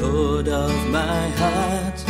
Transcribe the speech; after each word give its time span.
Lord 0.00 0.48
of 0.48 0.88
my 0.88 1.28
heart. 1.30 2.04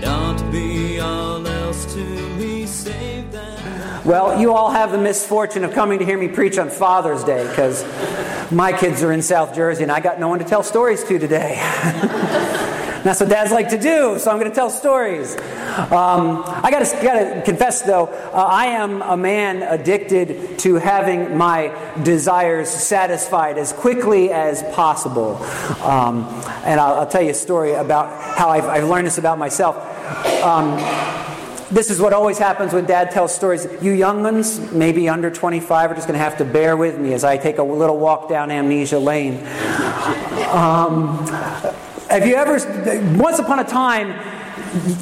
Not 0.00 0.50
be 0.50 0.98
all 0.98 1.46
else 1.46 1.92
to 1.94 2.04
me 2.36 2.66
save 2.66 3.30
that. 3.32 4.04
Well, 4.04 4.40
you 4.40 4.54
all 4.54 4.70
have 4.70 4.92
the 4.92 4.98
misfortune 4.98 5.64
of 5.64 5.72
coming 5.72 5.98
to 5.98 6.04
hear 6.04 6.16
me 6.16 6.28
preach 6.28 6.56
on 6.58 6.70
Father's 6.70 7.24
Day 7.24 7.46
because 7.46 7.84
my 8.50 8.72
kids 8.72 9.02
are 9.02 9.12
in 9.12 9.20
South 9.20 9.54
Jersey 9.54 9.82
and 9.82 9.92
I 9.92 10.00
got 10.00 10.18
no 10.18 10.28
one 10.28 10.38
to 10.38 10.44
tell 10.44 10.62
stories 10.62 11.04
to 11.04 11.18
today. 11.18 11.58
That's 13.08 13.20
what 13.20 13.30
dads 13.30 13.50
like 13.50 13.70
to 13.70 13.78
do, 13.78 14.18
so 14.18 14.30
I'm 14.30 14.38
going 14.38 14.50
to 14.50 14.54
tell 14.54 14.68
stories. 14.68 15.34
Um, 15.34 16.42
I 16.44 16.68
got 16.70 16.84
to 16.84 17.42
confess, 17.42 17.80
though, 17.80 18.04
uh, 18.04 18.46
I 18.50 18.66
am 18.66 19.00
a 19.00 19.16
man 19.16 19.62
addicted 19.62 20.58
to 20.58 20.74
having 20.74 21.34
my 21.34 21.72
desires 22.02 22.68
satisfied 22.68 23.56
as 23.56 23.72
quickly 23.72 24.30
as 24.30 24.62
possible. 24.74 25.36
Um, 25.82 26.26
and 26.66 26.78
I'll, 26.78 26.96
I'll, 26.96 27.06
tell 27.06 27.22
you 27.22 27.30
a 27.30 27.34
story 27.34 27.72
about 27.72 28.12
how 28.36 28.50
I've, 28.50 28.66
I've 28.66 28.84
learned 28.84 29.06
this 29.06 29.16
about 29.16 29.38
myself. 29.38 29.76
Um, 30.44 30.76
this 31.70 31.88
is 31.88 32.00
what 32.00 32.12
always 32.12 32.36
happens 32.36 32.74
when 32.74 32.84
dad 32.84 33.10
tells 33.10 33.34
stories. 33.34 33.66
You 33.80 33.92
young 33.92 34.22
ones, 34.22 34.70
maybe 34.70 35.08
under 35.08 35.30
25, 35.30 35.90
are 35.90 35.94
just 35.94 36.06
going 36.06 36.18
to 36.18 36.22
have 36.22 36.36
to 36.38 36.44
bear 36.44 36.76
with 36.76 36.98
me 36.98 37.14
as 37.14 37.24
I 37.24 37.38
take 37.38 37.56
a 37.56 37.62
little 37.62 37.98
walk 37.98 38.28
down 38.28 38.50
amnesia 38.50 38.98
lane. 38.98 39.38
Um, 40.48 41.26
have 42.08 42.26
you 42.26 42.36
ever, 42.36 43.16
once 43.16 43.38
upon 43.38 43.58
a 43.58 43.64
time, 43.64 44.10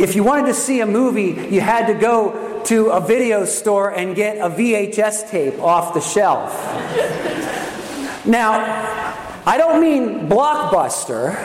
if 0.01 0.15
you 0.17 0.25
wanted 0.25 0.47
to 0.47 0.55
see 0.55 0.81
a 0.81 0.87
movie, 0.87 1.55
you 1.55 1.61
had 1.61 1.87
to 1.87 1.95
go 1.95 2.63
to 2.65 2.91
a 2.91 3.01
video 3.01 3.45
store 3.45 3.91
and 3.91 4.17
get 4.17 4.39
a 4.39 4.51
VHS 4.51 5.31
tape 5.31 5.61
off 5.61 5.95
the 5.95 6.01
shelf. 6.01 6.53
Now, 8.27 8.59
I 9.47 9.57
don't 9.57 9.81
mean 9.81 10.29
Blockbuster. 10.29 11.37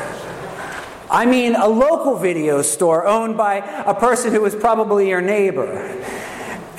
I 1.11 1.25
mean 1.25 1.55
a 1.55 1.67
local 1.67 2.15
video 2.15 2.63
store 2.63 3.05
owned 3.05 3.37
by 3.37 3.57
a 3.57 3.93
person 3.93 4.33
who 4.33 4.41
was 4.41 4.55
probably 4.55 5.09
your 5.09 5.21
neighbor. 5.21 5.67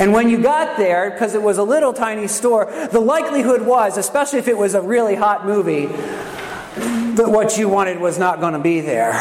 And 0.00 0.12
when 0.12 0.28
you 0.28 0.42
got 0.42 0.78
there, 0.78 1.10
because 1.10 1.34
it 1.34 1.42
was 1.42 1.58
a 1.58 1.62
little 1.62 1.92
tiny 1.92 2.26
store, 2.26 2.64
the 2.90 2.98
likelihood 2.98 3.62
was, 3.62 3.96
especially 3.96 4.40
if 4.40 4.48
it 4.48 4.58
was 4.58 4.74
a 4.74 4.82
really 4.82 5.14
hot 5.14 5.46
movie, 5.46 5.86
what 7.16 7.56
you 7.58 7.68
wanted 7.68 8.00
was 8.00 8.18
not 8.18 8.40
going 8.40 8.54
to 8.54 8.58
be 8.58 8.80
there. 8.80 9.12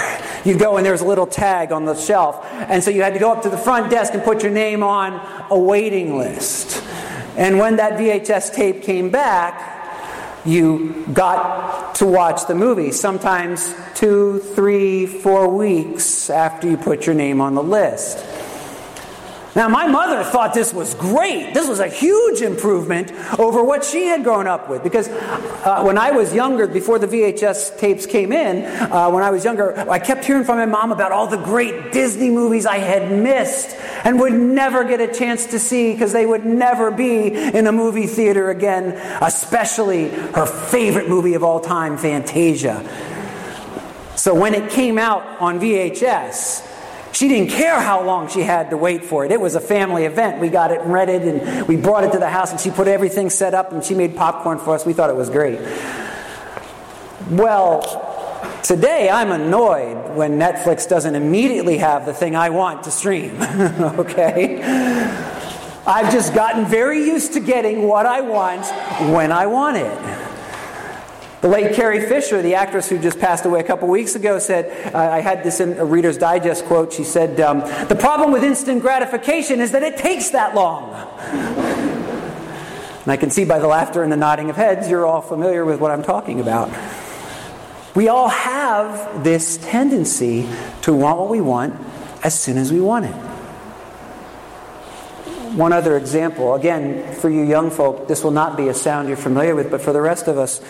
You 0.45 0.57
go 0.57 0.77
and 0.77 0.85
there's 0.85 1.01
a 1.01 1.05
little 1.05 1.27
tag 1.27 1.71
on 1.71 1.85
the 1.85 1.95
shelf. 1.95 2.43
And 2.45 2.83
so 2.83 2.89
you 2.89 3.01
had 3.01 3.13
to 3.13 3.19
go 3.19 3.31
up 3.31 3.43
to 3.43 3.49
the 3.49 3.57
front 3.57 3.91
desk 3.91 4.13
and 4.13 4.23
put 4.23 4.43
your 4.43 4.51
name 4.51 4.83
on 4.83 5.13
a 5.49 5.57
waiting 5.57 6.17
list. 6.17 6.83
And 7.37 7.57
when 7.57 7.77
that 7.77 7.93
VHS 7.93 8.53
tape 8.53 8.83
came 8.83 9.09
back, 9.09 9.79
you 10.45 11.05
got 11.13 11.95
to 11.95 12.05
watch 12.05 12.47
the 12.47 12.55
movie, 12.55 12.91
sometimes 12.91 13.73
two, 13.93 14.39
three, 14.55 15.05
four 15.05 15.47
weeks 15.47 16.29
after 16.29 16.69
you 16.69 16.77
put 16.77 17.05
your 17.05 17.15
name 17.15 17.39
on 17.39 17.53
the 17.53 17.63
list. 17.63 18.17
Now, 19.53 19.67
my 19.67 19.85
mother 19.85 20.23
thought 20.23 20.53
this 20.53 20.73
was 20.73 20.95
great. 20.95 21.53
This 21.53 21.67
was 21.67 21.81
a 21.81 21.87
huge 21.89 22.41
improvement 22.41 23.11
over 23.37 23.61
what 23.61 23.83
she 23.83 24.05
had 24.05 24.23
grown 24.23 24.47
up 24.47 24.69
with. 24.69 24.81
Because 24.81 25.09
uh, 25.09 25.83
when 25.83 25.97
I 25.97 26.11
was 26.11 26.33
younger, 26.33 26.67
before 26.67 26.99
the 26.99 27.07
VHS 27.07 27.77
tapes 27.77 28.05
came 28.05 28.31
in, 28.31 28.63
uh, 28.63 29.09
when 29.09 29.23
I 29.23 29.29
was 29.29 29.43
younger, 29.43 29.77
I 29.89 29.99
kept 29.99 30.23
hearing 30.23 30.45
from 30.45 30.57
my 30.57 30.65
mom 30.65 30.93
about 30.93 31.11
all 31.11 31.27
the 31.27 31.35
great 31.35 31.91
Disney 31.91 32.29
movies 32.29 32.65
I 32.65 32.77
had 32.77 33.11
missed 33.11 33.75
and 34.05 34.21
would 34.21 34.31
never 34.31 34.85
get 34.85 35.01
a 35.01 35.13
chance 35.13 35.47
to 35.47 35.59
see 35.59 35.91
because 35.91 36.13
they 36.13 36.25
would 36.25 36.45
never 36.45 36.89
be 36.89 37.27
in 37.27 37.67
a 37.67 37.73
movie 37.73 38.07
theater 38.07 38.51
again, 38.51 38.93
especially 39.21 40.07
her 40.07 40.45
favorite 40.45 41.09
movie 41.09 41.33
of 41.33 41.43
all 41.43 41.59
time, 41.59 41.97
Fantasia. 41.97 42.87
So 44.15 44.33
when 44.33 44.53
it 44.53 44.71
came 44.71 44.97
out 44.97 45.23
on 45.41 45.59
VHS, 45.59 46.70
she 47.13 47.27
didn't 47.27 47.51
care 47.51 47.79
how 47.79 48.03
long 48.03 48.29
she 48.29 48.41
had 48.41 48.69
to 48.69 48.77
wait 48.77 49.03
for 49.03 49.25
it. 49.25 49.31
It 49.31 49.39
was 49.39 49.55
a 49.55 49.59
family 49.59 50.05
event. 50.05 50.39
We 50.39 50.49
got 50.49 50.71
it 50.71 50.81
rented 50.81 51.23
and 51.23 51.67
we 51.67 51.75
brought 51.75 52.03
it 52.03 52.11
to 52.13 52.19
the 52.19 52.29
house 52.29 52.51
and 52.51 52.59
she 52.59 52.71
put 52.71 52.87
everything 52.87 53.29
set 53.29 53.53
up 53.53 53.71
and 53.71 53.83
she 53.83 53.93
made 53.93 54.15
popcorn 54.15 54.59
for 54.59 54.75
us. 54.75 54.85
We 54.85 54.93
thought 54.93 55.09
it 55.09 55.15
was 55.15 55.29
great. 55.29 55.59
Well, 57.29 57.81
today 58.63 59.09
I'm 59.09 59.31
annoyed 59.31 60.15
when 60.15 60.39
Netflix 60.39 60.87
doesn't 60.87 61.15
immediately 61.15 61.77
have 61.77 62.05
the 62.05 62.13
thing 62.13 62.35
I 62.35 62.49
want 62.49 62.83
to 62.83 62.91
stream. 62.91 63.41
okay? 63.41 64.61
I've 65.85 66.11
just 66.11 66.33
gotten 66.33 66.65
very 66.65 66.99
used 66.99 67.33
to 67.33 67.39
getting 67.39 67.87
what 67.87 68.05
I 68.05 68.21
want 68.21 68.65
when 69.13 69.31
I 69.31 69.47
want 69.47 69.77
it. 69.77 70.10
The 71.41 71.47
late 71.47 71.73
Carrie 71.73 72.05
Fisher, 72.07 72.43
the 72.43 72.53
actress 72.53 72.87
who 72.87 72.99
just 72.99 73.19
passed 73.19 73.45
away 73.45 73.61
a 73.61 73.63
couple 73.63 73.87
weeks 73.87 74.13
ago, 74.13 74.37
said, 74.37 74.93
uh, 74.93 74.99
I 74.99 75.21
had 75.21 75.43
this 75.43 75.59
in 75.59 75.73
a 75.79 75.85
Reader's 75.85 76.19
Digest 76.19 76.65
quote. 76.65 76.93
She 76.93 77.03
said, 77.03 77.41
um, 77.41 77.61
The 77.87 77.95
problem 77.95 78.31
with 78.31 78.43
instant 78.43 78.83
gratification 78.83 79.59
is 79.59 79.71
that 79.71 79.81
it 79.81 79.97
takes 79.97 80.29
that 80.29 80.53
long. 80.53 80.93
and 83.01 83.11
I 83.11 83.17
can 83.17 83.31
see 83.31 83.43
by 83.43 83.57
the 83.57 83.67
laughter 83.67 84.03
and 84.03 84.11
the 84.11 84.17
nodding 84.17 84.51
of 84.51 84.55
heads, 84.55 84.87
you're 84.87 85.07
all 85.07 85.21
familiar 85.21 85.65
with 85.65 85.79
what 85.79 85.89
I'm 85.89 86.03
talking 86.03 86.39
about. 86.39 86.69
We 87.95 88.07
all 88.07 88.29
have 88.29 89.23
this 89.23 89.57
tendency 89.57 90.47
to 90.83 90.93
want 90.93 91.17
what 91.17 91.29
we 91.29 91.41
want 91.41 91.75
as 92.23 92.39
soon 92.39 92.59
as 92.59 92.71
we 92.71 92.79
want 92.79 93.05
it. 93.05 93.30
One 95.55 95.73
other 95.73 95.97
example, 95.97 96.55
again, 96.55 97.13
for 97.15 97.29
you 97.29 97.43
young 97.43 97.71
folk, 97.71 98.07
this 98.07 98.23
will 98.23 98.31
not 98.31 98.55
be 98.55 98.69
a 98.69 98.73
sound 98.73 99.07
you're 99.07 99.17
familiar 99.17 99.55
with, 99.55 99.69
but 99.69 99.81
for 99.81 99.91
the 99.91 100.01
rest 100.01 100.27
of 100.27 100.37
us, 100.37 100.61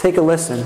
Take 0.00 0.16
a 0.16 0.22
listen. 0.22 0.64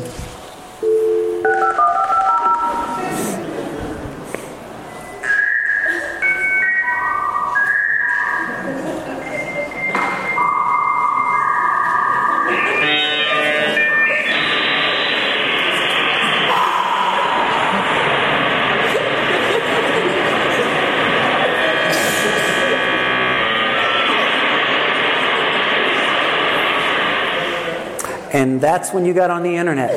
That's 28.74 28.92
when 28.92 29.04
you 29.04 29.14
got 29.14 29.30
on 29.30 29.44
the 29.44 29.54
internet. 29.54 29.90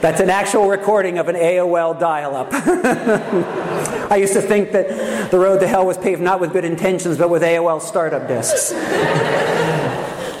that's 0.00 0.20
an 0.20 0.30
actual 0.30 0.68
recording 0.68 1.18
of 1.18 1.26
an 1.26 1.34
AOL 1.34 1.98
dial 1.98 2.36
up. 2.36 2.46
I 4.12 4.14
used 4.14 4.34
to 4.34 4.40
think 4.40 4.70
that 4.70 5.32
the 5.32 5.38
road 5.40 5.58
to 5.58 5.66
hell 5.66 5.84
was 5.84 5.98
paved 5.98 6.22
not 6.22 6.38
with 6.38 6.52
good 6.52 6.64
intentions, 6.64 7.18
but 7.18 7.28
with 7.28 7.42
AOL 7.42 7.82
startup 7.82 8.28
disks. 8.28 8.72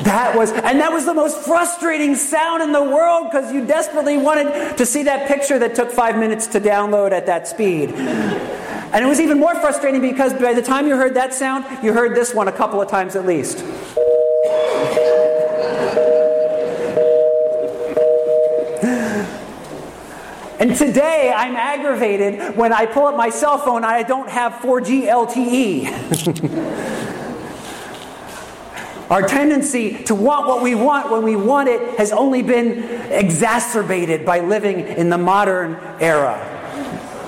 That 0.00 0.34
was, 0.34 0.50
and 0.50 0.80
that 0.80 0.92
was 0.92 1.04
the 1.04 1.12
most 1.12 1.44
frustrating 1.44 2.16
sound 2.16 2.62
in 2.62 2.72
the 2.72 2.82
world 2.82 3.30
because 3.30 3.52
you 3.52 3.66
desperately 3.66 4.16
wanted 4.16 4.78
to 4.78 4.86
see 4.86 5.02
that 5.02 5.28
picture 5.28 5.58
that 5.58 5.74
took 5.74 5.90
five 5.90 6.18
minutes 6.18 6.46
to 6.48 6.60
download 6.60 7.12
at 7.12 7.26
that 7.26 7.46
speed. 7.46 7.90
And 7.90 9.04
it 9.04 9.06
was 9.06 9.20
even 9.20 9.38
more 9.38 9.54
frustrating 9.56 10.00
because 10.00 10.32
by 10.32 10.54
the 10.54 10.62
time 10.62 10.86
you 10.86 10.96
heard 10.96 11.14
that 11.14 11.34
sound, 11.34 11.66
you 11.84 11.92
heard 11.92 12.16
this 12.16 12.34
one 12.34 12.48
a 12.48 12.52
couple 12.52 12.80
of 12.80 12.88
times 12.88 13.14
at 13.14 13.26
least. 13.26 13.62
And 20.60 20.76
today 20.76 21.32
I'm 21.34 21.56
aggravated 21.56 22.54
when 22.54 22.70
I 22.70 22.84
pull 22.84 23.06
up 23.06 23.16
my 23.16 23.30
cell 23.30 23.56
phone 23.56 23.78
and 23.78 23.86
I 23.86 24.02
don't 24.02 24.28
have 24.28 24.52
4G 24.56 25.04
LTE. 25.04 25.88
Our 29.10 29.26
tendency 29.26 30.04
to 30.04 30.14
want 30.14 30.46
what 30.46 30.62
we 30.62 30.74
want 30.74 31.10
when 31.10 31.22
we 31.22 31.34
want 31.34 31.70
it 31.70 31.96
has 31.96 32.12
only 32.12 32.42
been 32.42 32.84
exacerbated 33.10 34.26
by 34.26 34.40
living 34.40 34.80
in 34.80 35.08
the 35.08 35.16
modern 35.16 35.76
era. 35.98 36.46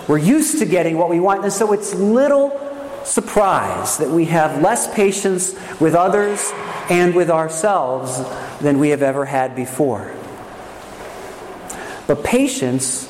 We're 0.07 0.19
used 0.19 0.59
to 0.59 0.67
getting 0.67 0.99
what 0.99 1.09
we 1.09 1.19
want, 1.19 1.43
and 1.43 1.51
so 1.53 1.73
it's 1.73 1.95
little 1.95 2.51
surprise 3.05 3.97
that 3.97 4.11
we 4.11 4.27
have 4.27 4.61
less 4.61 4.95
patience 4.95 5.55
with 5.81 5.95
others 5.95 6.53
and 6.91 7.15
with 7.15 7.31
ourselves 7.31 8.21
than 8.61 8.79
we 8.79 8.91
have 8.91 9.03
ever 9.03 9.25
had 9.25 9.57
before. 9.57 10.15
But 12.07 12.23
patience 12.23 13.09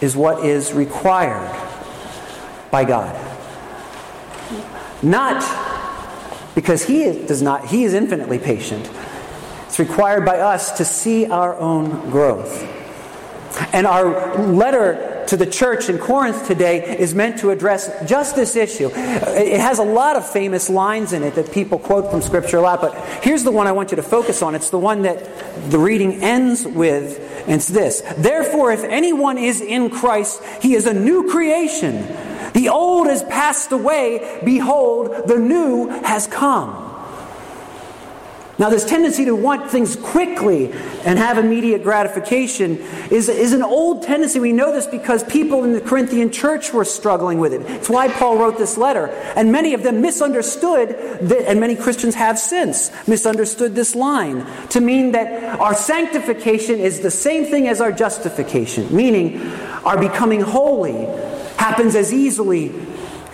is 0.00 0.16
what 0.16 0.44
is 0.44 0.72
required 0.72 1.50
by 2.70 2.84
God. 2.84 3.14
Not 5.02 5.42
because 6.54 6.84
he 6.84 7.04
does 7.26 7.42
not 7.42 7.66
he 7.66 7.84
is 7.84 7.94
infinitely 7.94 8.38
patient. 8.38 8.90
It's 9.66 9.78
required 9.78 10.24
by 10.24 10.40
us 10.40 10.78
to 10.78 10.84
see 10.84 11.26
our 11.26 11.56
own 11.56 12.10
growth. 12.10 12.62
And 13.72 13.86
our 13.86 14.36
letter 14.46 15.24
to 15.28 15.36
the 15.36 15.46
church 15.46 15.88
in 15.88 15.98
Corinth 15.98 16.48
today 16.48 16.98
is 16.98 17.14
meant 17.14 17.38
to 17.38 17.50
address 17.50 17.88
just 18.08 18.34
this 18.34 18.56
issue. 18.56 18.90
It 18.92 19.60
has 19.60 19.78
a 19.78 19.84
lot 19.84 20.16
of 20.16 20.28
famous 20.28 20.68
lines 20.68 21.12
in 21.12 21.22
it 21.22 21.36
that 21.36 21.52
people 21.52 21.78
quote 21.78 22.10
from 22.10 22.20
Scripture 22.20 22.56
a 22.56 22.62
lot, 22.62 22.80
but 22.80 22.96
here's 23.22 23.44
the 23.44 23.52
one 23.52 23.68
I 23.68 23.72
want 23.72 23.92
you 23.92 23.96
to 23.96 24.02
focus 24.02 24.42
on. 24.42 24.56
It's 24.56 24.70
the 24.70 24.78
one 24.78 25.02
that 25.02 25.70
the 25.70 25.78
reading 25.78 26.22
ends 26.22 26.66
with, 26.66 27.20
it's 27.46 27.68
this 27.68 28.02
Therefore, 28.16 28.72
if 28.72 28.84
anyone 28.84 29.38
is 29.38 29.60
in 29.60 29.90
Christ, 29.90 30.42
he 30.60 30.74
is 30.74 30.86
a 30.86 30.94
new 30.94 31.30
creation. 31.30 32.06
The 32.52 32.68
old 32.68 33.06
has 33.06 33.22
passed 33.22 33.72
away. 33.72 34.40
Behold, 34.44 35.28
the 35.28 35.38
new 35.38 35.88
has 35.88 36.26
come. 36.26 36.89
Now, 38.60 38.68
this 38.68 38.84
tendency 38.84 39.24
to 39.24 39.34
want 39.34 39.70
things 39.70 39.96
quickly 39.96 40.70
and 41.06 41.18
have 41.18 41.38
immediate 41.38 41.82
gratification 41.82 42.76
is, 43.10 43.30
is 43.30 43.54
an 43.54 43.62
old 43.62 44.02
tendency. 44.02 44.38
We 44.38 44.52
know 44.52 44.70
this 44.70 44.86
because 44.86 45.24
people 45.24 45.64
in 45.64 45.72
the 45.72 45.80
Corinthian 45.80 46.30
church 46.30 46.70
were 46.70 46.84
struggling 46.84 47.38
with 47.38 47.54
it. 47.54 47.62
It's 47.62 47.88
why 47.88 48.08
Paul 48.08 48.36
wrote 48.36 48.58
this 48.58 48.76
letter. 48.76 49.06
And 49.34 49.50
many 49.50 49.72
of 49.72 49.82
them 49.82 50.02
misunderstood, 50.02 50.90
that, 51.22 51.48
and 51.48 51.58
many 51.58 51.74
Christians 51.74 52.14
have 52.16 52.38
since 52.38 52.90
misunderstood 53.08 53.74
this 53.74 53.94
line 53.94 54.44
to 54.68 54.82
mean 54.82 55.12
that 55.12 55.58
our 55.58 55.74
sanctification 55.74 56.80
is 56.80 57.00
the 57.00 57.10
same 57.10 57.46
thing 57.46 57.66
as 57.66 57.80
our 57.80 57.92
justification, 57.92 58.94
meaning 58.94 59.40
our 59.86 59.98
becoming 59.98 60.42
holy 60.42 61.06
happens 61.56 61.94
as 61.94 62.12
easily 62.12 62.74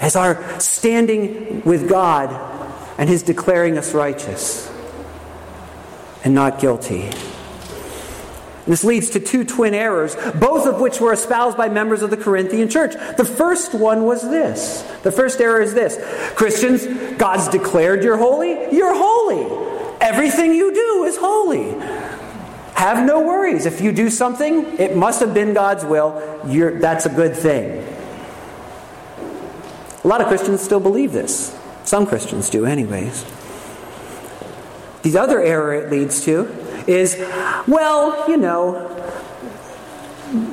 as 0.00 0.14
our 0.14 0.61
standing 0.61 1.62
with 1.62 1.88
God 1.88 2.31
and 2.96 3.08
His 3.08 3.25
declaring 3.25 3.76
us 3.76 3.93
righteous 3.93 4.75
and 6.24 6.34
not 6.34 6.60
guilty. 6.60 7.10
This 8.66 8.82
leads 8.82 9.10
to 9.10 9.20
two 9.20 9.44
twin 9.44 9.74
errors, 9.74 10.16
both 10.34 10.66
of 10.66 10.80
which 10.80 11.00
were 11.00 11.12
espoused 11.12 11.56
by 11.56 11.68
members 11.68 12.02
of 12.02 12.10
the 12.10 12.16
Corinthian 12.16 12.68
church. 12.68 12.94
The 13.16 13.24
first 13.24 13.74
one 13.74 14.04
was 14.04 14.22
this. 14.22 14.82
The 15.04 15.12
first 15.12 15.40
error 15.40 15.60
is 15.60 15.72
this 15.72 15.96
Christians, 16.34 16.84
God's 17.16 17.48
declared 17.48 18.02
you're 18.02 18.16
holy, 18.16 18.74
you're 18.74 18.94
holy. 18.94 19.96
Everything 20.00 20.52
you 20.52 20.74
do 20.74 21.04
is 21.04 21.16
holy. 21.16 21.70
Have 22.74 23.06
no 23.06 23.20
worries. 23.20 23.64
If 23.66 23.80
you 23.80 23.92
do 23.92 24.10
something, 24.10 24.78
it 24.78 24.96
must 24.96 25.20
have 25.20 25.32
been 25.32 25.54
God's 25.54 25.84
will. 25.84 26.42
You're, 26.46 26.78
that's 26.78 27.06
a 27.06 27.08
good 27.08 27.34
thing. 27.36 27.82
A 30.04 30.08
lot 30.08 30.20
of 30.20 30.26
Christians 30.26 30.60
still 30.60 30.80
believe 30.80 31.12
this. 31.12 31.56
Some 31.84 32.06
Christians 32.06 32.50
do, 32.50 32.66
anyways. 32.66 33.24
The 35.06 35.19
other 35.19 35.41
error 35.41 35.73
it 35.73 35.88
leads 35.88 36.25
to 36.25 36.49
is, 36.88 37.17
well, 37.69 38.29
you 38.29 38.37
know, 38.37 38.91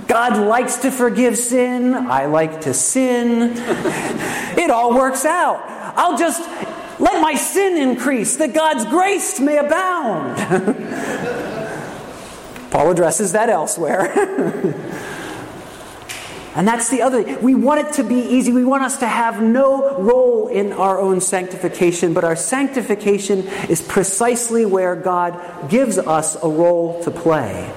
God 0.08 0.38
likes 0.38 0.76
to 0.78 0.92
forgive 0.92 1.40
sin. 1.40 1.96
I 1.96 2.28
like 2.28 2.62
to 2.62 2.74
sin. 2.76 3.54
it 3.56 4.70
all 4.70 4.94
works 4.94 5.26
out. 5.26 5.64
I'll 5.98 6.20
just 6.20 6.48
let 7.00 7.20
my 7.20 7.34
sin 7.34 7.78
increase 7.78 8.36
that 8.36 8.54
God's 8.54 8.86
grace 8.86 9.40
may 9.40 9.58
abound. 9.58 10.38
Paul 12.70 12.92
addresses 12.92 13.32
that 13.32 13.50
elsewhere. 13.50 14.14
And 16.56 16.68
that's 16.68 16.90
the 16.90 17.02
other. 17.02 17.24
Thing. 17.24 17.42
We 17.42 17.56
want 17.56 17.88
it 17.88 17.94
to 17.94 18.04
be 18.04 18.16
easy. 18.16 18.52
We 18.52 18.64
want 18.64 18.84
us 18.84 19.00
to 19.00 19.08
have 19.08 19.42
no 19.42 19.98
role 19.98 20.48
in 20.48 20.72
our 20.72 21.00
own 21.00 21.20
sanctification, 21.20 22.14
but 22.14 22.24
our 22.24 22.36
sanctification 22.36 23.48
is 23.70 23.82
precisely 23.82 24.66
where 24.66 24.96
God 24.96 25.70
gives 25.70 25.98
us 25.98 26.36
a 26.44 26.48
role 26.48 27.02
to 27.04 27.12
play. 27.12 27.72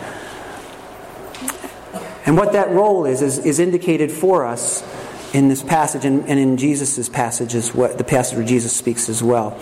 And 2.27 2.37
what 2.37 2.53
that 2.53 2.71
role 2.71 3.07
is, 3.07 3.23
is, 3.23 3.39
is 3.39 3.61
indicated 3.61 4.11
for 4.11 4.45
us 4.45 4.85
in 5.33 5.49
this 5.49 5.63
passage 5.63 6.05
and, 6.05 6.29
and 6.29 6.39
in 6.39 6.57
Jesus' 6.57 7.09
passage, 7.09 7.55
is 7.55 7.75
what, 7.75 7.99
the 7.99 8.05
passage 8.05 8.37
where 8.37 8.47
Jesus 8.47 8.77
speaks 8.77 9.09
as 9.09 9.23
well. 9.23 9.57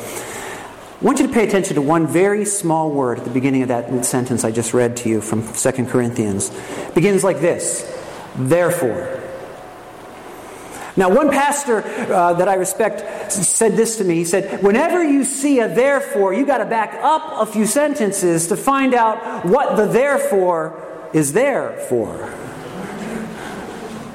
I 1.00 1.04
want 1.04 1.18
you 1.18 1.26
to 1.26 1.32
pay 1.32 1.46
attention 1.46 1.74
to 1.74 1.82
one 1.82 2.06
very 2.06 2.46
small 2.46 2.90
word 2.90 3.18
at 3.18 3.24
the 3.24 3.30
beginning 3.30 3.62
of 3.62 3.68
that 3.68 4.06
sentence 4.06 4.42
I 4.42 4.50
just 4.50 4.72
read 4.72 4.96
to 4.98 5.08
you 5.08 5.20
from 5.20 5.46
2 5.52 5.86
Corinthians. 5.86 6.50
It 6.50 6.94
begins 6.94 7.22
like 7.22 7.40
this 7.40 7.93
therefore. 8.36 9.20
Now, 10.96 11.10
one 11.10 11.30
pastor 11.30 11.82
uh, 11.82 12.34
that 12.34 12.48
I 12.48 12.54
respect 12.54 13.32
said 13.32 13.72
this 13.72 13.96
to 13.96 14.04
me. 14.04 14.14
He 14.16 14.24
said, 14.24 14.62
Whenever 14.62 15.02
you 15.02 15.24
see 15.24 15.58
a 15.58 15.68
therefore, 15.68 16.32
you 16.32 16.46
got 16.46 16.58
to 16.58 16.66
back 16.66 16.94
up 17.02 17.48
a 17.48 17.50
few 17.50 17.66
sentences 17.66 18.46
to 18.48 18.56
find 18.56 18.94
out 18.94 19.44
what 19.44 19.76
the 19.76 19.86
therefore 19.86 20.80
is 21.12 21.32
there 21.32 21.72
for. 21.88 22.32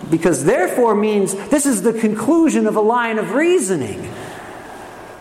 Because 0.09 0.45
therefore 0.45 0.95
means 0.95 1.33
this 1.49 1.65
is 1.65 1.81
the 1.81 1.93
conclusion 1.93 2.65
of 2.65 2.77
a 2.77 2.81
line 2.81 3.19
of 3.19 3.31
reasoning. 3.31 4.11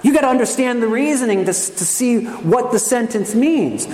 You 0.03 0.13
got 0.13 0.21
to 0.21 0.29
understand 0.29 0.81
the 0.81 0.87
reasoning 0.87 1.41
to, 1.41 1.53
to 1.53 1.53
see 1.53 2.25
what 2.25 2.71
the 2.71 2.79
sentence 2.79 3.35
means. 3.35 3.87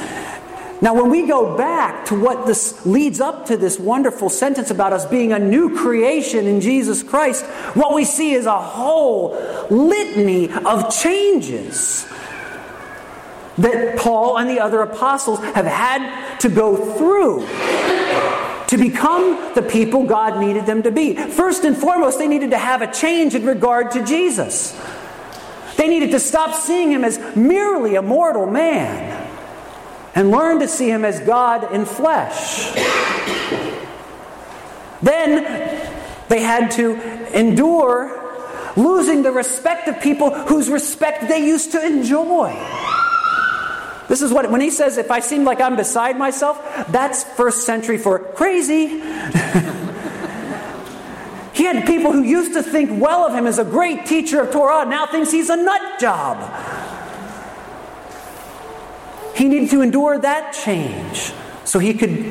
Now, 0.81 0.95
when 0.95 1.11
we 1.11 1.27
go 1.27 1.57
back 1.57 2.07
to 2.07 2.21
what 2.21 2.47
this 2.47 2.85
leads 2.85 3.21
up 3.21 3.47
to 3.47 3.57
this 3.57 3.79
wonderful 3.79 4.29
sentence 4.29 4.71
about 4.71 4.93
us 4.93 5.07
being 5.07 5.33
a 5.33 5.39
new 5.39 5.77
creation 5.77 6.47
in 6.47 6.61
Jesus 6.61 7.03
Christ, 7.03 7.45
what 7.75 7.95
we 7.95 8.05
see 8.05 8.33
is 8.33 8.47
a 8.47 8.61
whole 8.61 9.31
litany 9.71 10.51
of 10.51 10.95
changes 10.95 12.07
that 13.57 13.99
Paul 13.99 14.39
and 14.39 14.51
the 14.51 14.61
other 14.61 14.83
apostles 14.83 15.39
have 15.39 15.67
had 15.67 16.39
to 16.41 16.49
go 16.49 16.77
through 16.97 17.47
to 18.67 18.77
become 18.77 19.55
the 19.55 19.63
people 19.63 20.05
God 20.05 20.41
needed 20.41 20.67
them 20.67 20.83
to 20.83 20.91
be. 20.91 21.15
First 21.15 21.65
and 21.65 21.77
foremost, 21.77 22.19
they 22.19 22.29
needed 22.29 22.51
to 22.51 22.59
have 22.59 22.83
a 22.83 22.93
change 22.93 23.35
in 23.35 23.47
regard 23.47 23.93
to 23.93 24.05
Jesus. 24.05 24.79
They 25.77 25.89
needed 25.89 26.11
to 26.11 26.21
stop 26.21 26.55
seeing 26.55 26.91
him 26.91 27.05
as 27.05 27.19
merely 27.37 27.95
a 27.95 28.03
mortal 28.03 28.47
man 28.47 29.14
and 30.15 30.31
learn 30.31 30.61
to 30.61 30.69
see 30.69 30.89
him 30.89 31.05
as 31.05 31.21
God 31.21 31.73
in 31.73 31.85
flesh. 31.85 32.73
Then 35.03 35.45
they 36.29 36.41
had 36.41 36.71
to 36.73 36.95
endure 37.37 38.23
losing 38.77 39.23
the 39.23 39.33
respect 39.33 39.89
of 39.89 40.01
people 40.01 40.35
whose 40.35 40.69
respect 40.69 41.29
they 41.29 41.47
used 41.47 41.73
to 41.73 41.85
enjoy. 41.85 42.53
This 44.09 44.23
is 44.23 44.33
what, 44.33 44.51
when 44.51 44.61
he 44.61 44.71
says, 44.71 44.99
if 44.99 45.11
I 45.11 45.21
seem 45.21 45.45
like 45.45 45.61
I'm 45.61 45.77
beside 45.77 46.19
myself, 46.19 46.59
that's 46.89 47.25
first 47.25 47.65
century 47.65 47.99
for 47.99 48.19
crazy. 48.19 48.87
he 51.55 51.65
had 51.65 51.87
people 51.87 52.13
who 52.13 52.23
used 52.23 52.53
to 52.55 52.63
think 52.63 53.01
well 53.01 53.27
of 53.27 53.33
him 53.35 53.47
as 53.47 53.59
a 53.59 53.65
great 53.65 54.05
teacher 54.07 54.43
of 54.43 54.53
Torah, 54.53 54.85
now 54.85 55.07
thinks 55.07 55.31
he's 55.31 55.49
a 55.49 55.57
nut 55.57 55.99
job. 55.99 56.39
He 59.35 59.49
needed 59.49 59.71
to 59.71 59.81
endure 59.83 60.19
that 60.19 60.53
change 60.53 61.33
so 61.65 61.79
he 61.79 61.95
could 61.95 62.25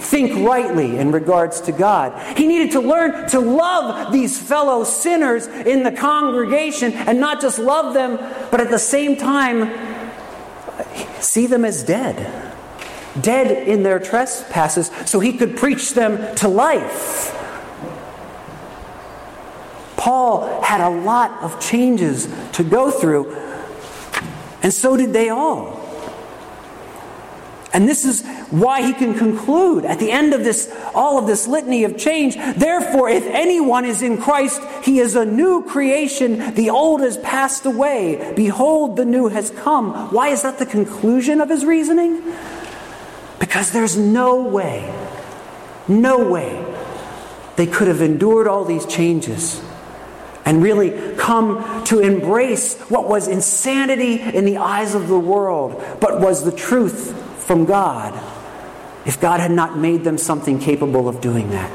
think 0.00 0.46
rightly 0.46 0.98
in 0.98 1.12
regards 1.12 1.60
to 1.62 1.72
God. 1.72 2.36
He 2.36 2.46
needed 2.46 2.72
to 2.72 2.80
learn 2.80 3.28
to 3.28 3.40
love 3.40 4.12
these 4.12 4.40
fellow 4.40 4.84
sinners 4.84 5.46
in 5.46 5.82
the 5.82 5.92
congregation 5.92 6.92
and 6.92 7.20
not 7.20 7.40
just 7.40 7.58
love 7.58 7.94
them, 7.94 8.16
but 8.50 8.60
at 8.60 8.70
the 8.70 8.78
same 8.78 9.16
time 9.16 9.70
see 11.20 11.46
them 11.46 11.64
as 11.64 11.82
dead. 11.82 12.46
Dead 13.20 13.68
in 13.68 13.82
their 13.82 13.98
trespasses, 13.98 14.90
so 15.04 15.18
he 15.20 15.32
could 15.32 15.56
preach 15.56 15.94
them 15.94 16.34
to 16.36 16.48
life. 16.48 17.36
Paul 19.96 20.62
had 20.62 20.80
a 20.80 20.88
lot 20.88 21.42
of 21.42 21.60
changes 21.60 22.28
to 22.52 22.62
go 22.62 22.90
through, 22.90 23.34
and 24.62 24.72
so 24.72 24.96
did 24.96 25.12
they 25.12 25.28
all. 25.28 25.79
And 27.72 27.88
this 27.88 28.04
is 28.04 28.26
why 28.50 28.82
he 28.82 28.92
can 28.92 29.14
conclude 29.14 29.84
at 29.84 30.00
the 30.00 30.10
end 30.10 30.34
of 30.34 30.42
this, 30.42 30.74
all 30.92 31.18
of 31.18 31.26
this 31.26 31.46
litany 31.46 31.84
of 31.84 31.96
change. 31.96 32.34
Therefore, 32.56 33.08
if 33.08 33.24
anyone 33.26 33.84
is 33.84 34.02
in 34.02 34.20
Christ, 34.20 34.60
he 34.82 34.98
is 34.98 35.14
a 35.14 35.24
new 35.24 35.62
creation. 35.62 36.54
The 36.54 36.70
old 36.70 37.00
has 37.00 37.16
passed 37.18 37.66
away. 37.66 38.32
Behold, 38.34 38.96
the 38.96 39.04
new 39.04 39.28
has 39.28 39.50
come. 39.50 40.12
Why 40.12 40.28
is 40.28 40.42
that 40.42 40.58
the 40.58 40.66
conclusion 40.66 41.40
of 41.40 41.48
his 41.48 41.64
reasoning? 41.64 42.34
Because 43.38 43.70
there's 43.70 43.96
no 43.96 44.42
way, 44.42 44.92
no 45.86 46.28
way 46.28 46.64
they 47.54 47.66
could 47.66 47.86
have 47.86 48.02
endured 48.02 48.48
all 48.48 48.64
these 48.64 48.84
changes 48.86 49.62
and 50.44 50.62
really 50.62 51.16
come 51.16 51.84
to 51.84 52.00
embrace 52.00 52.76
what 52.88 53.08
was 53.08 53.28
insanity 53.28 54.20
in 54.20 54.44
the 54.44 54.56
eyes 54.56 54.94
of 54.94 55.06
the 55.06 55.18
world, 55.18 55.80
but 56.00 56.20
was 56.20 56.44
the 56.44 56.52
truth 56.52 57.19
from 57.50 57.64
God 57.64 58.14
if 59.04 59.20
God 59.20 59.40
had 59.40 59.50
not 59.50 59.76
made 59.76 60.04
them 60.04 60.16
something 60.18 60.60
capable 60.60 61.08
of 61.08 61.20
doing 61.20 61.50
that. 61.50 61.68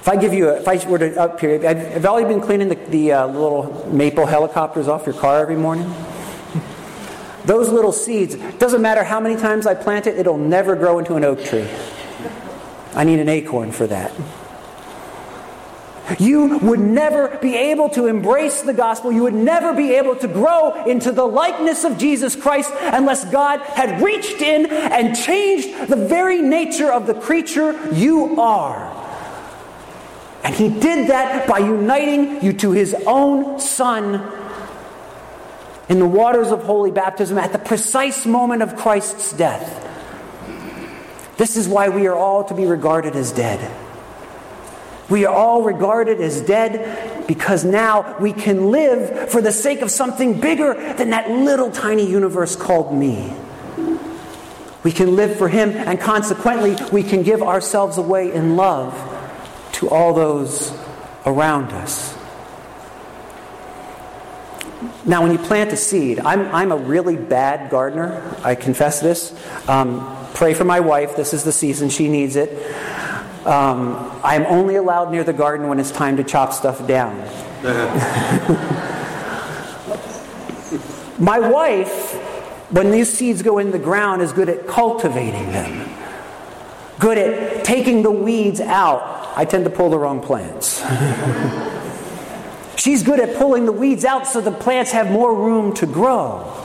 If 0.00 0.06
I 0.06 0.14
give 0.14 0.32
you, 0.32 0.50
a, 0.50 0.60
if 0.60 0.68
I 0.68 0.88
were 0.88 0.98
to 0.98 1.20
up 1.20 1.40
here, 1.40 1.60
have 1.60 2.06
all 2.06 2.20
you 2.20 2.28
been 2.28 2.40
cleaning 2.40 2.68
the, 2.68 2.76
the 2.76 3.10
uh, 3.10 3.26
little 3.26 3.88
maple 3.92 4.26
helicopters 4.26 4.86
off 4.86 5.06
your 5.06 5.16
car 5.16 5.40
every 5.40 5.56
morning? 5.56 5.92
Those 7.46 7.68
little 7.68 7.90
seeds, 7.90 8.36
doesn't 8.58 8.80
matter 8.80 9.02
how 9.02 9.18
many 9.18 9.34
times 9.34 9.66
I 9.66 9.74
plant 9.74 10.06
it, 10.06 10.20
it'll 10.20 10.38
never 10.38 10.76
grow 10.76 11.00
into 11.00 11.16
an 11.16 11.24
oak 11.24 11.44
tree. 11.44 11.68
I 12.94 13.02
need 13.02 13.18
an 13.18 13.28
acorn 13.28 13.72
for 13.72 13.88
that. 13.88 14.12
You 16.18 16.58
would 16.58 16.80
never 16.80 17.38
be 17.38 17.54
able 17.56 17.88
to 17.90 18.06
embrace 18.06 18.62
the 18.62 18.72
gospel. 18.72 19.12
You 19.12 19.22
would 19.22 19.34
never 19.34 19.74
be 19.74 19.94
able 19.94 20.16
to 20.16 20.28
grow 20.28 20.84
into 20.84 21.12
the 21.12 21.24
likeness 21.24 21.84
of 21.84 21.98
Jesus 21.98 22.34
Christ 22.34 22.72
unless 22.80 23.24
God 23.26 23.60
had 23.60 24.02
reached 24.02 24.40
in 24.42 24.66
and 24.66 25.16
changed 25.16 25.88
the 25.88 25.96
very 25.96 26.42
nature 26.42 26.90
of 26.90 27.06
the 27.06 27.14
creature 27.14 27.78
you 27.92 28.40
are. 28.40 28.96
And 30.42 30.54
He 30.54 30.68
did 30.68 31.10
that 31.10 31.46
by 31.46 31.58
uniting 31.58 32.42
you 32.42 32.54
to 32.54 32.72
His 32.72 32.94
own 33.06 33.60
Son 33.60 34.32
in 35.88 35.98
the 35.98 36.06
waters 36.06 36.50
of 36.50 36.62
holy 36.62 36.90
baptism 36.90 37.36
at 37.38 37.52
the 37.52 37.58
precise 37.58 38.24
moment 38.24 38.62
of 38.62 38.76
Christ's 38.76 39.32
death. 39.32 39.86
This 41.36 41.56
is 41.56 41.68
why 41.68 41.88
we 41.88 42.06
are 42.06 42.14
all 42.14 42.44
to 42.44 42.54
be 42.54 42.66
regarded 42.66 43.16
as 43.16 43.32
dead. 43.32 43.89
We 45.10 45.26
are 45.26 45.34
all 45.34 45.62
regarded 45.62 46.20
as 46.20 46.40
dead 46.40 47.26
because 47.26 47.64
now 47.64 48.16
we 48.18 48.32
can 48.32 48.70
live 48.70 49.30
for 49.30 49.42
the 49.42 49.52
sake 49.52 49.82
of 49.82 49.90
something 49.90 50.40
bigger 50.40 50.74
than 50.94 51.10
that 51.10 51.30
little 51.30 51.70
tiny 51.70 52.08
universe 52.08 52.54
called 52.54 52.94
me. 52.94 53.32
We 54.82 54.92
can 54.92 55.16
live 55.16 55.36
for 55.36 55.48
Him, 55.48 55.70
and 55.72 56.00
consequently, 56.00 56.76
we 56.90 57.02
can 57.02 57.22
give 57.22 57.42
ourselves 57.42 57.98
away 57.98 58.32
in 58.32 58.56
love 58.56 58.94
to 59.72 59.90
all 59.90 60.14
those 60.14 60.72
around 61.26 61.72
us. 61.72 62.16
Now, 65.04 65.22
when 65.22 65.32
you 65.32 65.38
plant 65.38 65.72
a 65.72 65.76
seed, 65.76 66.20
I'm, 66.20 66.54
I'm 66.54 66.72
a 66.72 66.76
really 66.76 67.16
bad 67.16 67.70
gardener. 67.70 68.34
I 68.42 68.54
confess 68.54 69.00
this. 69.00 69.34
Um, 69.68 70.16
pray 70.34 70.54
for 70.54 70.64
my 70.64 70.80
wife. 70.80 71.16
This 71.16 71.34
is 71.34 71.44
the 71.44 71.52
season 71.52 71.90
she 71.90 72.08
needs 72.08 72.36
it. 72.36 72.50
Um, 73.46 74.20
I'm 74.22 74.44
only 74.46 74.76
allowed 74.76 75.10
near 75.10 75.24
the 75.24 75.32
garden 75.32 75.68
when 75.68 75.80
it's 75.80 75.90
time 75.90 76.18
to 76.18 76.24
chop 76.24 76.52
stuff 76.52 76.86
down. 76.86 77.16
My 81.18 81.38
wife, 81.38 82.14
when 82.70 82.90
these 82.90 83.10
seeds 83.12 83.42
go 83.42 83.58
in 83.58 83.70
the 83.70 83.78
ground, 83.78 84.22
is 84.22 84.32
good 84.32 84.48
at 84.48 84.66
cultivating 84.66 85.52
them, 85.52 85.88
good 86.98 87.18
at 87.18 87.64
taking 87.64 88.02
the 88.02 88.10
weeds 88.10 88.60
out. 88.60 89.32
I 89.36 89.44
tend 89.46 89.64
to 89.64 89.70
pull 89.70 89.90
the 89.90 89.98
wrong 89.98 90.20
plants. 90.20 90.80
She's 92.76 93.02
good 93.02 93.20
at 93.20 93.36
pulling 93.36 93.66
the 93.66 93.72
weeds 93.72 94.04
out 94.04 94.26
so 94.26 94.40
the 94.40 94.50
plants 94.50 94.90
have 94.92 95.10
more 95.10 95.34
room 95.34 95.74
to 95.74 95.86
grow. 95.86 96.59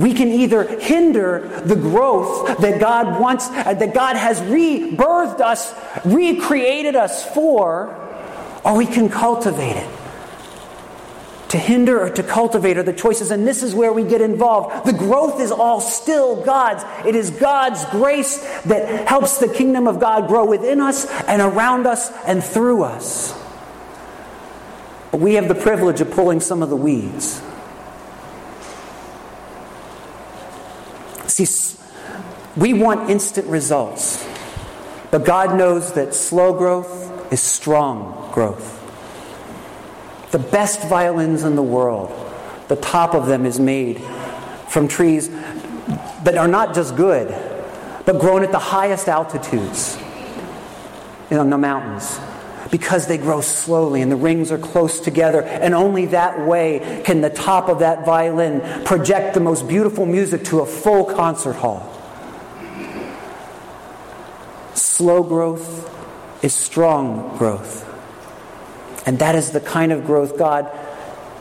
We 0.00 0.14
can 0.14 0.28
either 0.28 0.62
hinder 0.80 1.60
the 1.64 1.76
growth 1.76 2.58
that 2.58 2.80
God 2.80 3.20
wants, 3.20 3.48
uh, 3.48 3.74
that 3.74 3.92
God 3.92 4.16
has 4.16 4.40
rebirthed 4.40 5.40
us, 5.40 5.74
recreated 6.06 6.96
us 6.96 7.24
for, 7.34 7.94
or 8.64 8.76
we 8.76 8.86
can 8.86 9.10
cultivate 9.10 9.76
it. 9.76 9.90
To 11.50 11.58
hinder 11.58 12.00
or 12.00 12.08
to 12.10 12.22
cultivate 12.22 12.78
are 12.78 12.82
the 12.82 12.92
choices, 12.92 13.30
and 13.30 13.46
this 13.46 13.62
is 13.62 13.74
where 13.74 13.92
we 13.92 14.04
get 14.04 14.20
involved. 14.20 14.86
The 14.86 14.92
growth 14.92 15.40
is 15.40 15.50
all 15.50 15.80
still 15.80 16.44
God's. 16.44 16.84
It 17.04 17.16
is 17.16 17.30
God's 17.30 17.84
grace 17.86 18.38
that 18.62 19.08
helps 19.08 19.38
the 19.38 19.48
kingdom 19.48 19.86
of 19.86 20.00
God 20.00 20.28
grow 20.28 20.44
within 20.46 20.80
us 20.80 21.06
and 21.24 21.42
around 21.42 21.86
us 21.86 22.10
and 22.24 22.42
through 22.42 22.84
us. 22.84 23.34
But 25.10 25.20
we 25.20 25.34
have 25.34 25.48
the 25.48 25.56
privilege 25.56 26.00
of 26.00 26.10
pulling 26.12 26.40
some 26.40 26.62
of 26.62 26.70
the 26.70 26.76
weeds. 26.76 27.42
See, 31.44 31.78
we 32.56 32.72
want 32.72 33.10
instant 33.10 33.46
results, 33.46 34.26
but 35.10 35.24
God 35.24 35.56
knows 35.56 35.92
that 35.94 36.14
slow 36.14 36.52
growth 36.52 37.32
is 37.32 37.40
strong 37.40 38.30
growth. 38.32 38.76
The 40.32 40.38
best 40.38 40.82
violins 40.88 41.42
in 41.42 41.56
the 41.56 41.62
world, 41.62 42.10
the 42.68 42.76
top 42.76 43.14
of 43.14 43.26
them 43.26 43.46
is 43.46 43.58
made 43.58 44.00
from 44.68 44.88
trees 44.88 45.28
that 45.28 46.36
are 46.36 46.48
not 46.48 46.74
just 46.74 46.96
good, 46.96 47.28
but 48.04 48.20
grown 48.20 48.42
at 48.42 48.52
the 48.52 48.58
highest 48.58 49.08
altitudes 49.08 49.96
in 51.30 51.50
the 51.50 51.58
mountains 51.58 52.18
because 52.70 53.06
they 53.06 53.18
grow 53.18 53.40
slowly 53.40 54.02
and 54.02 54.10
the 54.10 54.16
rings 54.16 54.52
are 54.52 54.58
close 54.58 55.00
together. 55.00 55.42
And 55.42 55.74
only 55.74 56.06
that 56.06 56.46
way 56.46 57.02
can 57.04 57.20
the 57.20 57.30
top 57.30 57.68
of 57.68 57.80
that 57.80 58.04
violin 58.04 58.84
project 58.84 59.34
the 59.34 59.40
most 59.40 59.66
beautiful 59.68 60.06
music 60.06 60.44
to 60.44 60.60
a 60.60 60.66
full 60.66 61.04
concert 61.04 61.54
hall. 61.54 61.86
Slow 64.74 65.22
growth 65.22 65.88
is 66.44 66.54
strong 66.54 67.36
growth. 67.38 67.86
And 69.06 69.18
that 69.18 69.34
is 69.34 69.50
the 69.50 69.60
kind 69.60 69.92
of 69.92 70.04
growth 70.04 70.38
God 70.38 70.70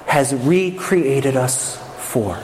has 0.08 0.34
recreated 0.34 1.36
us 1.36 1.78
for. 1.98 2.42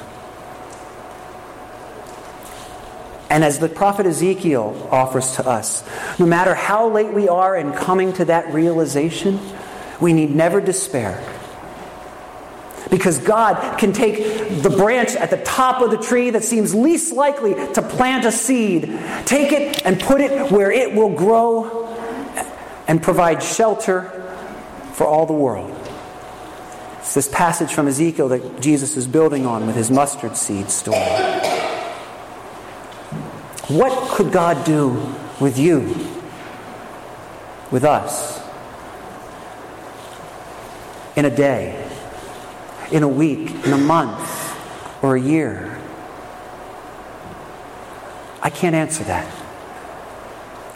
And 3.35 3.43
as 3.43 3.59
the 3.59 3.67
prophet 3.67 4.05
Ezekiel 4.05 4.87
offers 4.89 5.35
to 5.35 5.45
us, 5.45 5.83
no 6.17 6.25
matter 6.25 6.55
how 6.55 6.87
late 6.87 7.11
we 7.11 7.27
are 7.27 7.53
in 7.57 7.73
coming 7.73 8.13
to 8.13 8.23
that 8.23 8.53
realization, 8.53 9.41
we 9.99 10.13
need 10.13 10.33
never 10.33 10.61
despair. 10.61 11.21
Because 12.89 13.17
God 13.17 13.77
can 13.77 13.91
take 13.91 14.63
the 14.63 14.69
branch 14.69 15.17
at 15.17 15.31
the 15.31 15.43
top 15.43 15.81
of 15.81 15.91
the 15.91 15.97
tree 15.97 16.29
that 16.29 16.45
seems 16.45 16.73
least 16.73 17.11
likely 17.11 17.55
to 17.73 17.81
plant 17.81 18.23
a 18.23 18.31
seed, 18.31 18.97
take 19.25 19.51
it 19.51 19.85
and 19.85 19.99
put 19.99 20.21
it 20.21 20.49
where 20.49 20.71
it 20.71 20.95
will 20.95 21.13
grow 21.13 21.93
and 22.87 23.03
provide 23.03 23.43
shelter 23.43 24.03
for 24.93 25.05
all 25.05 25.25
the 25.25 25.33
world. 25.33 25.77
It's 26.99 27.13
this 27.13 27.27
passage 27.27 27.73
from 27.73 27.89
Ezekiel 27.89 28.29
that 28.29 28.61
Jesus 28.61 28.95
is 28.95 29.05
building 29.05 29.45
on 29.45 29.67
with 29.67 29.75
his 29.75 29.91
mustard 29.91 30.37
seed 30.37 30.71
story. 30.71 31.34
What 33.67 34.09
could 34.09 34.31
God 34.31 34.63
do 34.63 34.91
with 35.39 35.57
you, 35.57 35.95
with 37.71 37.83
us, 37.83 38.39
in 41.15 41.25
a 41.25 41.35
day, 41.35 41.89
in 42.91 43.01
a 43.01 43.07
week, 43.07 43.49
in 43.65 43.73
a 43.73 43.77
month, 43.77 44.21
or 45.03 45.15
a 45.15 45.19
year? 45.19 45.79
I 48.43 48.51
can't 48.51 48.75
answer 48.75 49.03
that. 49.05 49.33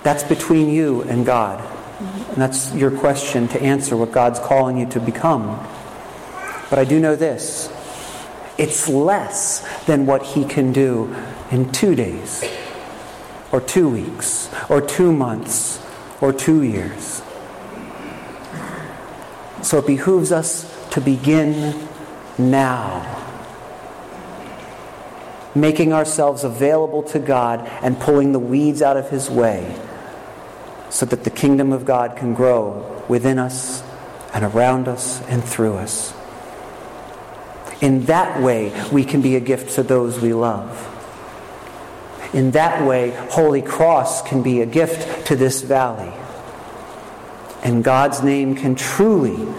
That's 0.01 0.23
between 0.23 0.71
you 0.71 1.03
and 1.03 1.27
God. 1.27 1.63
And 1.99 2.37
that's 2.37 2.73
your 2.73 2.89
question 2.89 3.47
to 3.49 3.61
answer 3.61 3.95
what 3.95 4.11
God's 4.11 4.39
calling 4.39 4.79
you 4.79 4.87
to 4.87 4.99
become. 4.99 5.63
But 6.71 6.79
I 6.79 6.85
do 6.85 6.99
know 6.99 7.15
this 7.15 7.71
it's 8.57 8.89
less 8.89 9.85
than 9.85 10.07
what 10.07 10.23
He 10.23 10.43
can 10.43 10.73
do 10.73 11.15
in 11.51 11.71
two 11.71 11.93
days 11.93 12.43
or 13.51 13.61
two 13.61 13.89
weeks, 13.89 14.49
or 14.69 14.81
two 14.81 15.11
months, 15.11 15.83
or 16.21 16.31
two 16.31 16.63
years. 16.63 17.21
So 19.61 19.79
it 19.79 19.87
behooves 19.87 20.31
us 20.31 20.65
to 20.91 21.01
begin 21.01 21.87
now. 22.37 23.17
Making 25.55 25.93
ourselves 25.93 26.43
available 26.43 27.03
to 27.03 27.19
God 27.19 27.67
and 27.81 27.99
pulling 27.99 28.31
the 28.31 28.39
weeds 28.39 28.81
out 28.81 28.97
of 28.97 29.09
His 29.09 29.29
way 29.29 29.75
so 30.89 31.05
that 31.05 31.23
the 31.23 31.29
kingdom 31.29 31.71
of 31.71 31.85
God 31.85 32.15
can 32.15 32.33
grow 32.33 33.03
within 33.07 33.39
us 33.39 33.83
and 34.33 34.43
around 34.43 34.87
us 34.87 35.21
and 35.27 35.43
through 35.43 35.75
us. 35.75 36.13
In 37.81 38.05
that 38.05 38.41
way, 38.41 38.73
we 38.91 39.05
can 39.05 39.21
be 39.21 39.35
a 39.35 39.39
gift 39.39 39.75
to 39.75 39.83
those 39.83 40.19
we 40.19 40.33
love. 40.33 40.95
In 42.33 42.51
that 42.51 42.85
way, 42.85 43.11
Holy 43.31 43.61
Cross 43.61 44.23
can 44.23 44.43
be 44.43 44.61
a 44.61 44.65
gift 44.65 45.27
to 45.27 45.35
this 45.35 45.61
valley. 45.61 46.13
And 47.63 47.83
God's 47.83 48.21
name 48.21 48.55
can 48.55 48.75
truly 48.75 49.51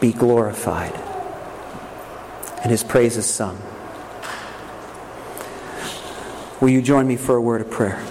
be 0.00 0.12
glorified. 0.12 0.94
And 2.62 2.70
his 2.70 2.82
praise 2.82 3.16
is 3.16 3.26
sung. 3.26 3.62
Will 6.60 6.70
you 6.70 6.82
join 6.82 7.06
me 7.06 7.16
for 7.16 7.36
a 7.36 7.40
word 7.40 7.60
of 7.60 7.70
prayer? 7.70 8.02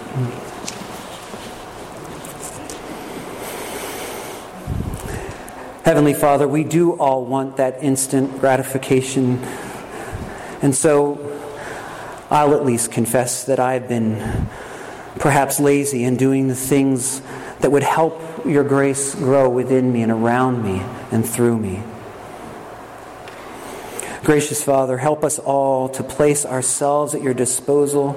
Heavenly 5.84 6.14
Father, 6.14 6.48
we 6.48 6.64
do 6.64 6.94
all 6.94 7.26
want 7.26 7.58
that 7.58 7.84
instant 7.84 8.40
gratification. 8.40 9.40
And 10.62 10.74
so 10.74 11.35
I'll 12.30 12.56
at 12.56 12.66
least 12.66 12.92
confess 12.92 13.46
that 13.46 13.60
I've 13.60 13.88
been 13.88 14.48
perhaps 15.20 15.60
lazy 15.60 16.04
in 16.04 16.18
doing 16.18 16.48
the 16.48 16.56
things 16.56 17.22
that 17.60 17.72
would 17.72 17.84
help 17.84 18.46
your 18.46 18.64
grace 18.64 19.16
grow 19.16 19.50
within 19.50 19.92
me 19.92 20.02
and 20.02 20.12
around 20.12 20.64
me 20.64 20.82
and 21.12 21.28
through 21.28 21.58
me. 21.58 21.82
Gracious 24.24 24.64
Father, 24.64 24.98
help 24.98 25.24
us 25.24 25.38
all 25.38 25.88
to 25.90 26.04
place 26.04 26.46
ourselves 26.46 27.14
at 27.14 27.22
your 27.22 27.36
disposal. 27.36 28.14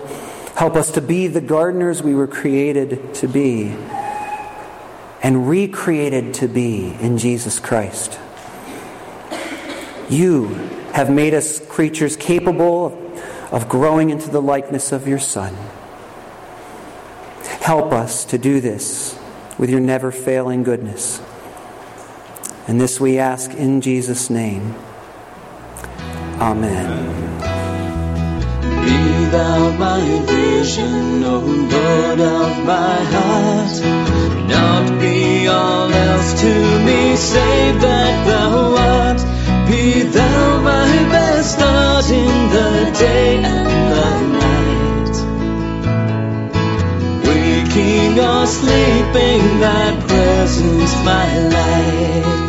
Help 0.57 0.75
us 0.75 0.91
to 0.93 1.03
be 1.03 1.27
the 1.27 1.43
gardeners 1.43 2.03
we 2.03 2.15
were 2.15 2.27
created 2.27 3.15
to 3.15 3.29
be 3.29 3.77
and 5.23 5.49
recreated 5.49 6.33
to 6.35 6.49
be 6.49 6.97
in 7.01 7.19
Jesus 7.19 7.61
Christ. 7.61 8.19
You 10.09 10.47
have 10.95 11.11
made 11.11 11.35
us 11.35 11.65
creatures 11.67 12.17
capable 12.17 13.08
of 13.51 13.69
growing 13.69 14.11
into 14.11 14.31
the 14.31 14.43
likeness 14.43 14.93
of 14.93 15.09
your 15.09 15.19
Son. 15.19 15.55
Help 17.61 17.93
us 17.93 18.25
to 18.27 18.39
do 18.39 18.61
this 18.61 19.19
with 19.59 19.71
your 19.71 19.81
never 19.81 20.11
failing 20.13 20.63
goodness. 20.63 21.21
And 22.67 22.81
this 22.81 23.01
we 23.01 23.19
ask 23.19 23.53
in 23.55 23.81
Jesus' 23.81 24.31
name. 24.31 24.75
Amen. 26.41 27.39
Be 28.85 29.25
thou 29.31 29.71
my 29.77 30.01
vision, 30.27 31.25
O 31.25 31.39
Lord 31.41 32.21
of 32.21 32.65
my 32.65 32.97
heart. 33.15 34.49
Not 34.49 35.01
be 35.01 35.47
all 35.49 35.91
else 35.91 36.41
to 36.41 36.85
me, 36.87 37.17
save 37.17 37.81
that 37.81 38.27
thou 38.27 38.77
art. 38.77 39.69
Be 39.69 40.03
thou 40.03 40.61
my 40.63 40.87
best 41.11 41.59
thought 42.01 42.11
in 42.13 42.51
the 42.51 42.99
day 42.99 43.43
and 43.43 43.67
the 43.93 44.11
night. 44.39 45.17
Waking 47.27 48.19
or 48.19 48.47
sleeping, 48.47 49.43
thy 49.61 49.87
presence 50.07 50.95
my 51.05 51.29
light. 51.49 52.48